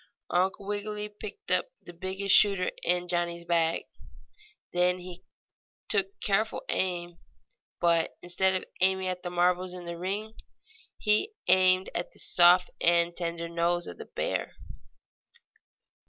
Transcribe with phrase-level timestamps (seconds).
[0.31, 3.83] Uncle Wiggily picked out the biggest shooter in Johnnie's bag.
[4.73, 5.23] Then he
[5.89, 7.19] took careful aim,
[7.79, 10.33] but, instead of aiming at the marbles in the ring
[10.97, 14.55] he aimed at the soft and tender nose of the bear.